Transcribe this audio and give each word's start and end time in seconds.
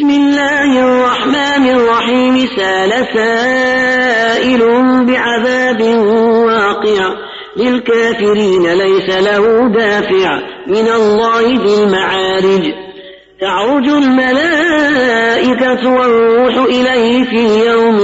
بسم 0.00 0.10
الله 0.10 0.80
الرحمن 0.80 1.68
الرحيم. 1.68 2.46
سأل 2.56 3.06
سائل 3.14 4.60
بعذاب 5.06 5.82
واقع. 6.46 7.14
للكافرين 7.56 8.72
ليس 8.72 9.16
له 9.16 9.68
دافع. 9.68 10.40
من 10.66 10.88
الله 10.88 11.40
ذي 11.40 11.84
المعارج. 11.84 12.72
تعرج 13.40 13.88
الملائكة 13.88 15.94
والروح 15.94 16.64
إليه 16.64 17.24
في 17.24 17.66
يوم 17.66 17.98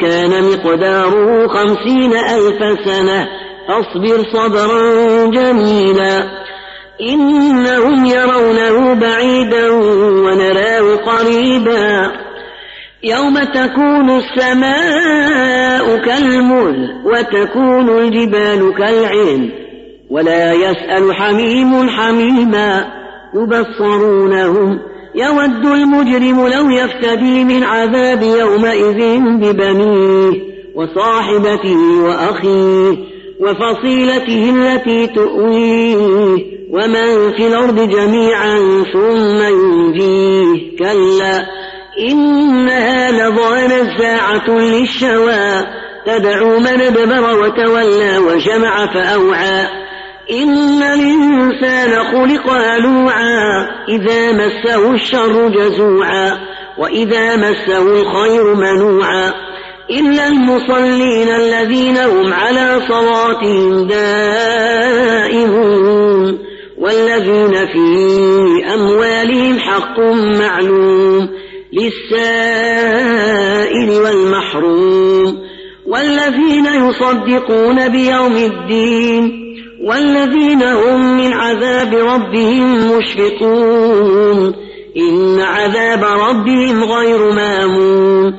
كان 0.00 0.44
مقداره 0.44 1.48
خمسين 1.48 2.12
ألف 2.12 2.80
سنة. 2.84 3.28
أصبر 3.68 4.24
صبرا 4.32 5.26
جميلا. 5.26 6.42
إنهم 7.00 8.06
يرونه 8.06 8.21
يوم 13.42 13.52
تكون 13.52 14.10
السماء 14.10 15.96
كالمهل 15.96 16.90
وتكون 17.04 17.98
الجبال 17.98 18.74
كالعين 18.78 19.50
ولا 20.10 20.52
يسأل 20.52 21.14
حميم 21.14 21.88
حميما. 21.88 22.84
يبصرونه 23.34 24.78
يود 25.14 25.66
المجرم 25.66 26.48
لو 26.48 26.70
يفتدي 26.70 27.44
من 27.44 27.62
عذاب 27.62 28.22
يومئذ 28.22 29.20
ببنيه 29.20 30.30
وصاحبته 30.74 32.02
وأخيه 32.04 32.96
وفصيلته 33.40 34.50
التي 34.50 35.06
تؤويه. 35.06 36.52
ومن 36.70 37.32
في 37.36 37.46
الأرض 37.46 37.90
جميعا 37.90 38.58
ثم 38.92 39.42
ينجيه. 39.42 40.76
كلا. 40.78 41.61
إنها 41.98 43.10
لظى 43.10 43.66
نزاعة 43.66 44.50
للشوى. 44.50 45.66
تدعو 46.06 46.58
من 46.58 46.80
ادبر 46.80 47.38
وتولى 47.38 48.18
وجمع 48.18 48.86
فأوعى. 48.86 49.66
إن 50.30 50.82
الإنسان 50.82 52.04
خلق 52.04 52.50
هلوعا. 52.50 53.68
إذا 53.88 54.32
مسه 54.32 54.90
الشر 54.90 55.48
جزوعا. 55.48 56.38
وإذا 56.78 57.36
مسه 57.36 57.82
الخير 57.82 58.54
منوعا. 58.54 59.32
إلا 59.90 60.28
المصلين 60.28 61.28
الذين 61.28 61.96
هم 61.96 62.32
على 62.32 62.80
صلاتهم 62.88 63.86
دائمون. 63.86 64.92
والذين 66.78 67.66
في 67.66 67.86
أموالهم 68.74 69.58
حق 69.58 70.00
معلوم. 70.38 71.41
للسائل 71.72 73.30
والمحروم 73.90 75.38
والذين 75.86 76.66
يصدقون 76.66 77.88
بيوم 77.88 78.36
الدين 78.36 79.42
والذين 79.82 80.62
هم 80.62 81.16
من 81.16 81.32
عذاب 81.32 81.94
ربهم 81.94 82.96
مشفقون 82.96 84.54
إن 84.96 85.40
عذاب 85.40 86.04
ربهم 86.04 86.84
غير 86.84 87.32
مامون 87.32 88.34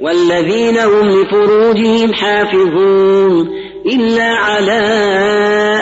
والذين 0.00 0.78
هم 0.78 1.08
لفروجهم 1.08 2.12
حافظون 2.12 3.48
إلا 3.86 4.24
على 4.24 4.80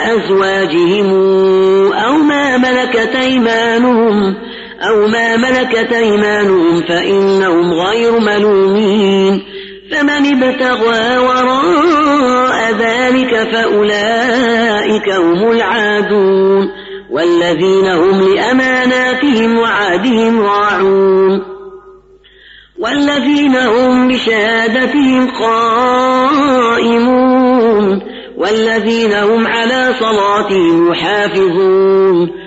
أزواجهم 0.05 1.09
أو 1.93 2.17
ما 2.17 2.57
ملكت 2.57 3.15
أيمانهم 3.15 4.35
أو 4.89 5.07
ما 5.07 5.37
ملكت 5.37 5.93
أيمانهم 5.93 6.81
فإنهم 6.81 7.73
غير 7.73 8.19
ملومين 8.19 9.43
فمن 9.91 10.43
ابتغى 10.43 11.17
وراء 11.17 12.73
ذلك 12.79 13.49
فأولئك 13.53 15.09
هم 15.09 15.51
العادون 15.51 16.69
والذين 17.11 17.87
هم 17.87 18.33
لأماناتهم 18.33 19.57
وعادهم 19.57 20.39
راعون 20.41 21.43
والذين 22.79 23.55
هم 23.55 24.07
بشهادتهم 24.07 25.31
قائمون 25.39 26.97
والذين 28.37 29.13
هم 29.13 29.47
على 29.47 29.93
صلاتهم 29.99 30.91
يحافظون 30.91 32.46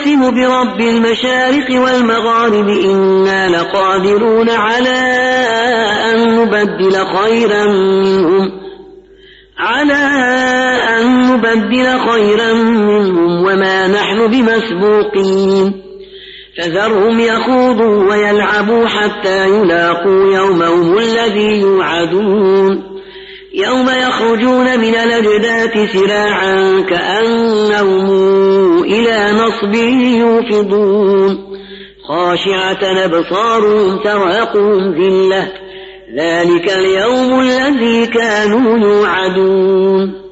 أقسم 0.00 0.30
برب 0.30 0.80
المشارق 0.80 1.82
والمغارب 1.82 2.68
إنا 2.68 3.48
لقادرون 3.48 4.50
على 4.50 5.00
أن 6.12 6.36
نبدل 6.36 7.06
خيرا 7.06 7.64
منهم. 7.66 8.50
على 9.58 9.94
أن 10.98 11.32
نبدل 11.32 11.98
خيرا 12.10 12.52
منهم 12.52 13.44
وما 13.44 13.88
نحن 13.88 14.26
بمسبوقين. 14.26 15.82
فذرهم 16.58 17.20
يخوضوا 17.20 18.10
ويلعبوا 18.10 18.86
حتى 18.86 19.48
يلاقوا 19.48 20.34
يومهم 20.34 20.98
الذي 20.98 21.60
يوعدون. 21.60 22.90
يوم 23.54 23.88
يخرجون 23.88 24.80
من 24.80 24.94
الأجداث 24.94 25.92
سراعا 25.92 26.80
كأنهم 26.80 28.09
نصب 29.62 29.74
يوفضون 29.74 31.38
خاشعة 32.08 33.04
أبصارهم 33.04 33.96
ترهقهم 33.96 34.94
ذلة. 34.94 35.52
ذلك 36.16 36.70
اليوم 36.70 37.40
الذي 37.40 38.06
كانوا 38.06 38.78
يوعدون. 38.78 40.29